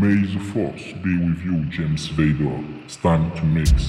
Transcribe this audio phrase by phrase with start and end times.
[0.00, 2.58] May the force be with you, James Vader.
[2.84, 3.88] It's time to mix.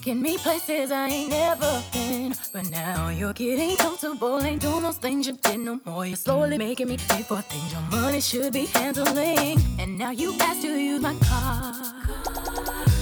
[0.00, 2.34] Taking me places I ain't never been.
[2.54, 6.06] But now you're getting comfortable, ain't doing those things you did no more.
[6.06, 9.60] You're slowly making me pay for things your money should be handling.
[9.78, 11.74] And now you ask to use my car.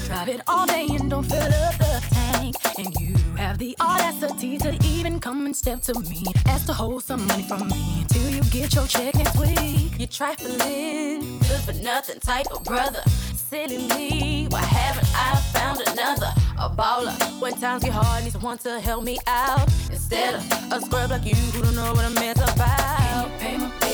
[0.07, 2.57] Drive it all day and don't fill up the tank.
[2.79, 6.25] And you have the audacity to even come and step to me.
[6.47, 9.93] Ask to hold some money from me until you get your check next week.
[9.99, 13.03] You're trifling, good for nothing type of brother.
[13.37, 16.33] Silly me, why haven't I found another?
[16.59, 17.41] a baller.
[17.41, 19.69] When times get hard, need someone to help me out.
[19.91, 23.31] Instead of a scrub like you who don't know what I'm about.
[23.39, 23.88] Pay my,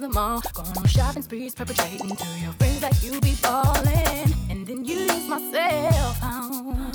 [0.00, 4.66] the mall, going on shopping sprees, perpetrating to your friends that you be ballin', and
[4.66, 6.92] then you use my cell phone,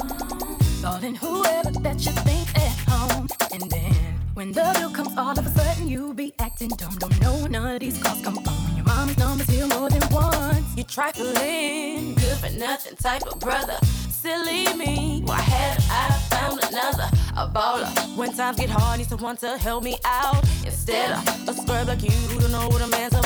[0.81, 3.93] calling whoever that you think at home, and then
[4.33, 7.75] when the bill comes, all of a sudden you be acting dumb, don't know none
[7.75, 8.75] of these calls come on.
[8.75, 10.65] Your mom's number's here more than once.
[10.75, 13.77] You trifling, good for nothing type of brother
[14.25, 15.21] silly me.
[15.23, 18.17] Why have I found another a baller?
[18.17, 22.01] When times get hard, need someone to help me out instead of a scrub like
[22.01, 23.24] you who don't know what a man's about.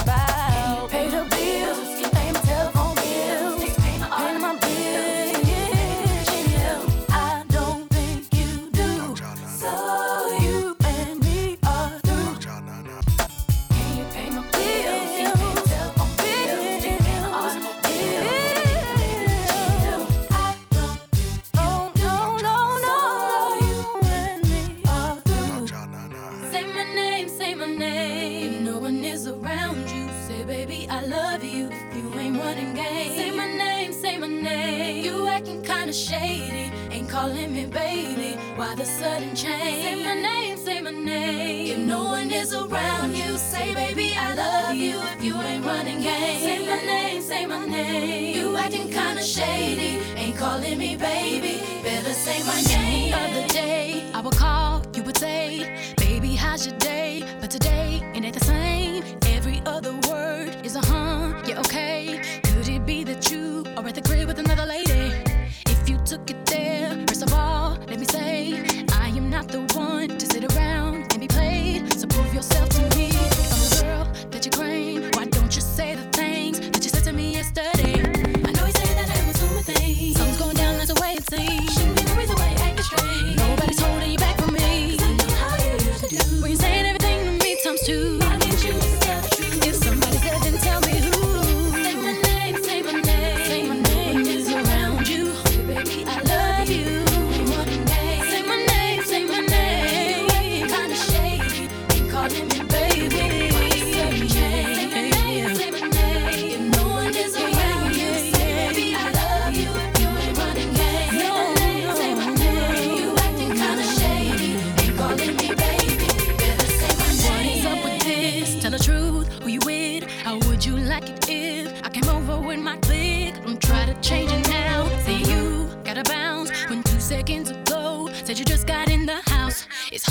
[51.00, 51.62] baby.
[51.82, 53.29] Better say my name.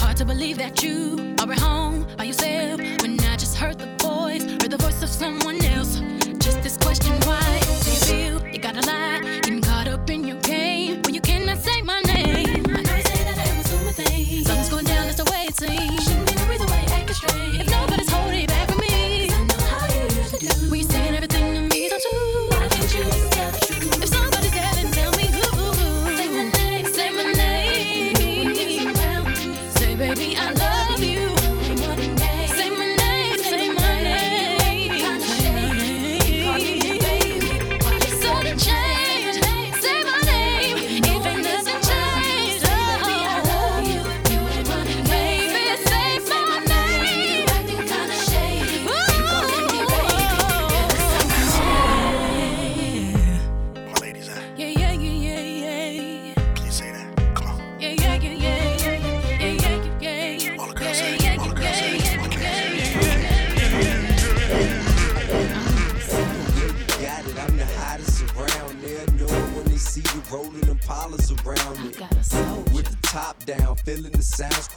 [0.00, 3.86] Hard to believe that you are at home by yourself when I just heard the
[4.02, 6.00] voice, heard the voice of someone else.
[6.38, 7.27] Just this question.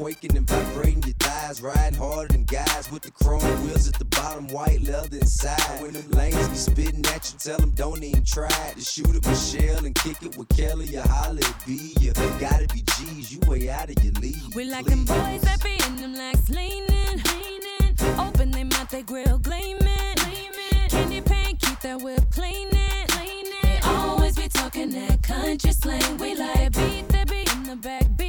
[0.02, 4.06] quaking and vibrating your thighs, riding harder than guys with the chrome wheels at the
[4.06, 5.80] bottom, white leather inside.
[5.80, 9.24] When them lanes be spitting at you, tell them don't even try to shoot at
[9.28, 11.94] Michelle and kick it with Kelly or Holly B.
[12.00, 14.56] You gotta be G's, you way out of your league.
[14.56, 18.20] We like them boys that be in them legs leaning, leaning.
[18.20, 20.90] Open them out, they grill gleaming, gleaming.
[20.90, 23.54] Candy paint, keep that whip cleaning, cleaning.
[23.62, 26.18] They always be talking that country slang.
[26.18, 28.21] We like beat that be in the back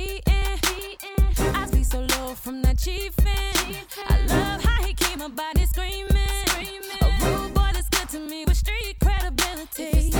[1.93, 3.53] so low from that chiefin'.
[3.53, 4.09] chiefin'.
[4.09, 6.09] I love how he keep my body screaming.
[6.47, 7.03] screaming.
[7.03, 10.11] A rude boy that's good to me with street credibility.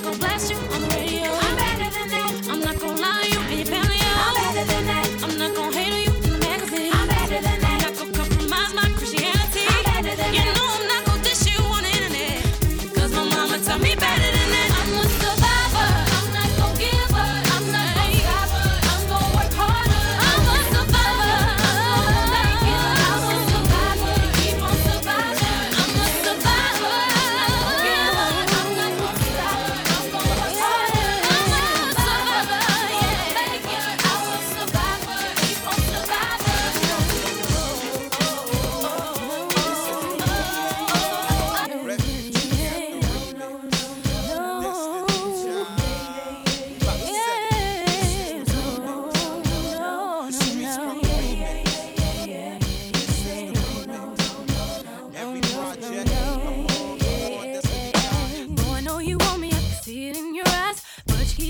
[0.00, 0.49] circle bless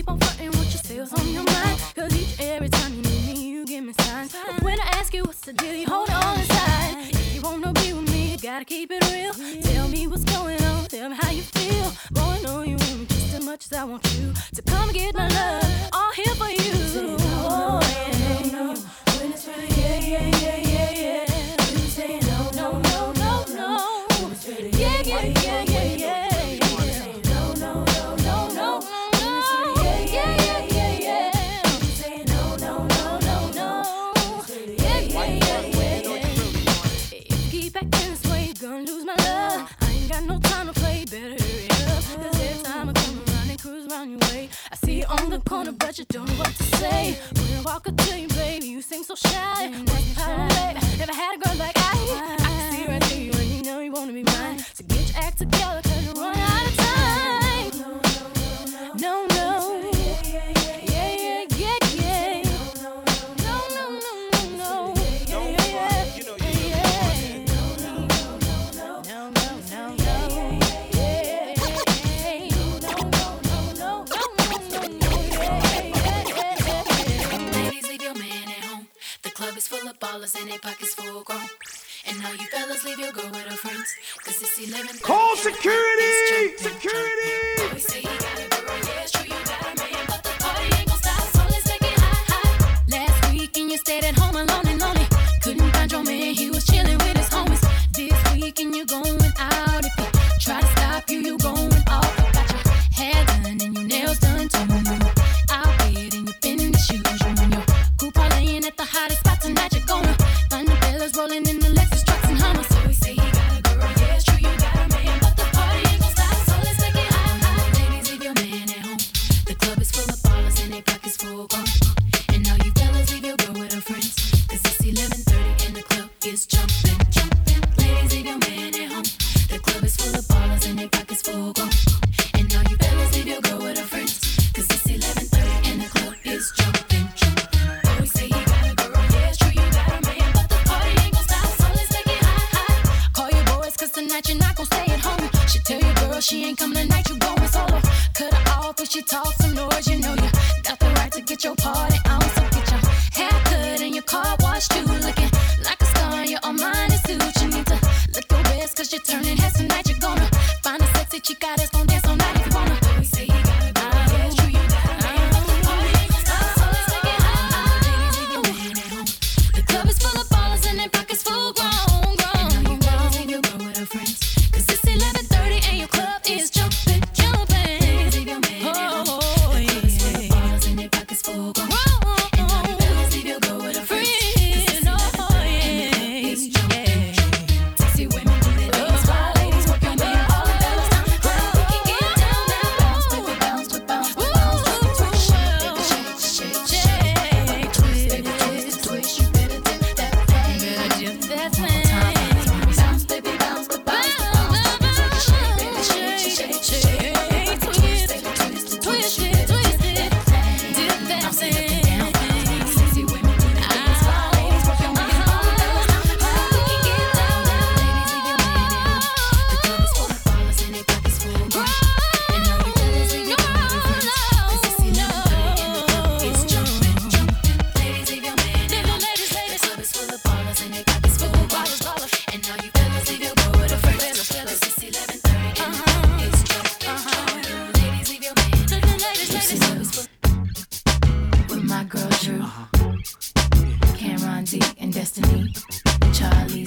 [0.00, 1.78] keep on fronting flirting with yourselves on your mind.
[1.94, 4.32] Cause each every time you need me, you give me signs.
[4.32, 7.08] But when I ask you what's the deal, you hold it on inside.
[7.10, 9.34] If you wanna be with me, you gotta keep it real.
[9.62, 11.92] Tell me what's going on, tell me how you feel.
[12.12, 14.32] Boy, I know you want me just as much as I want you.
[14.54, 15.90] So come and get my love.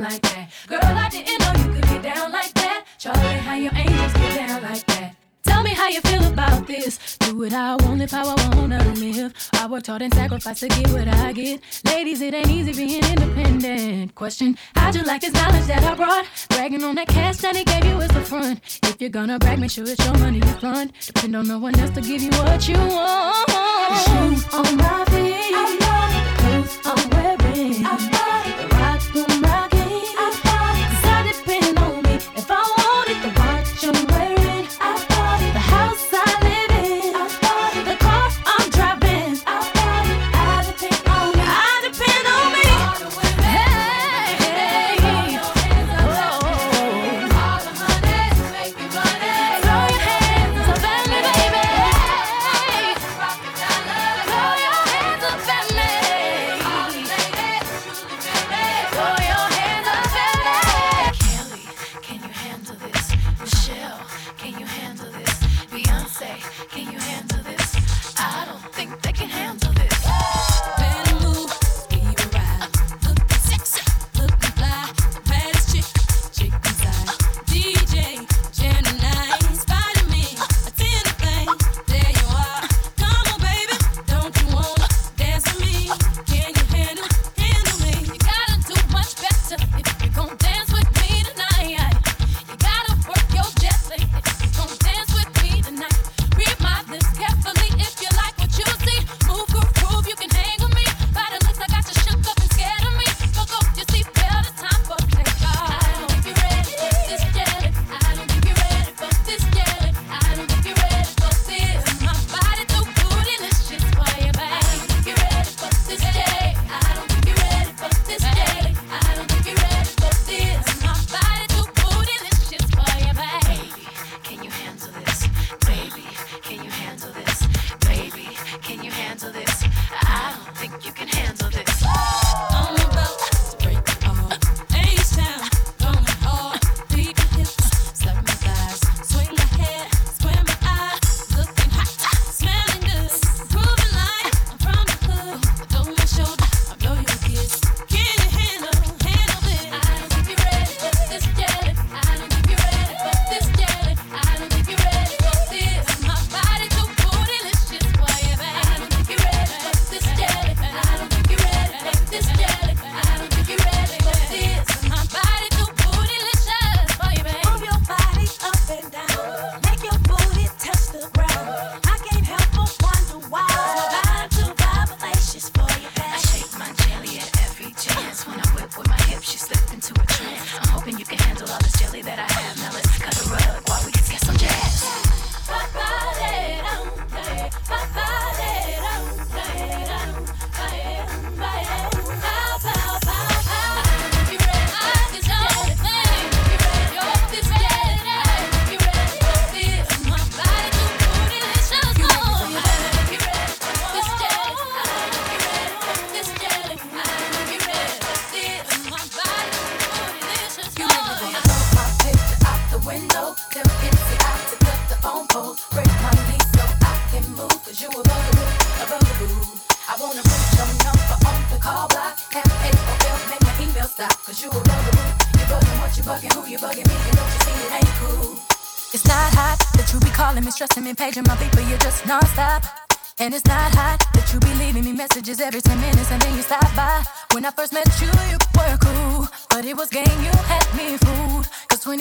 [0.00, 0.50] down like that.
[0.66, 2.84] Girl, I didn't know you could get down like that.
[2.98, 5.16] Charlie, how your angels get down like that.
[5.42, 7.16] Tell me how you feel about this.
[7.18, 9.32] Do it I want, if how I wanna live.
[9.54, 11.60] I worked hard and sacrificed to get what I get.
[11.84, 14.14] Ladies, it ain't easy being independent.
[14.14, 16.26] Question: How'd you like this knowledge that I brought?
[16.48, 18.60] Bragging on that cash that he gave you is the front.
[18.82, 20.92] If you're gonna brag, make sure it's your money you front.
[21.06, 23.50] Depend on no one else to give you what you want.
[24.04, 26.38] Shoes on my feet, I love.
[26.40, 28.72] Clothes I'm wearing, I love it.
[28.72, 29.45] Rock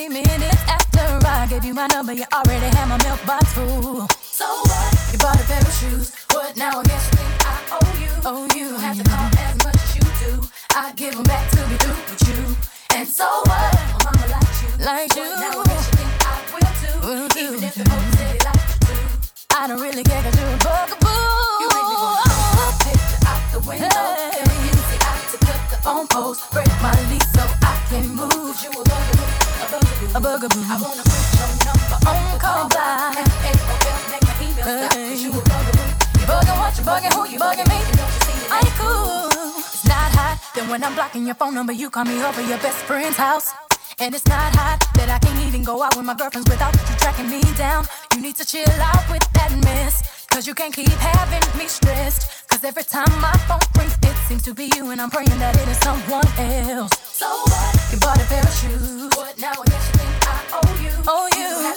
[0.10, 2.14] minutes after I gave you my number.
[2.14, 4.08] You already had my mailbox full.
[4.22, 5.10] So what?
[5.12, 6.14] You bought a pair of shoes.
[6.32, 6.80] What now?
[6.80, 8.12] I guess you think I owe you.
[8.26, 10.48] Oh, you don't have to call as much as you do.
[10.76, 12.56] I give them back to be through with you.
[12.98, 13.74] And so what?
[14.04, 14.70] My mama likes you.
[14.84, 15.26] Like you.
[15.26, 16.96] Now I guess you think I will too.
[17.08, 17.46] Will do.
[17.56, 19.06] Even if the whole city likes you too.
[19.58, 21.18] I don't really care cause you're a bugaboo.
[21.62, 23.90] You make me wanna throw my picture out the window.
[23.90, 24.38] Hey.
[24.38, 27.74] Can I get the eye to cut the phone poles, Break my lease so I
[27.90, 28.54] can move.
[28.62, 29.45] You will love it
[30.16, 30.64] a bugaboo.
[30.64, 33.14] I wanna put your number on call by.
[34.66, 35.16] Hey.
[35.16, 37.80] You bugging what you bugging, who you bugging me?
[38.50, 39.30] I ain't cool.
[39.60, 40.40] It's not hot.
[40.56, 43.54] Then when I'm blocking your phone number, you call me over your best friend's house.
[44.00, 46.96] And it's not hot that I can't even go out with my girlfriends without you
[46.98, 47.86] tracking me down.
[48.14, 50.26] You need to chill out with that mess.
[50.28, 54.54] Cause you can't keep having me stressed every time my phone rings, it seems to
[54.54, 56.92] be you, and I'm praying that it is someone else.
[57.14, 57.92] So what?
[57.92, 59.10] You bought a pair of shoes.
[59.16, 59.54] What now?
[59.54, 60.94] I guess you think I owe you.
[61.06, 61.46] Owe you.
[61.46, 61.75] you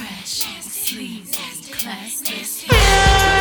[0.00, 3.35] nasty, trash, sleaze, class,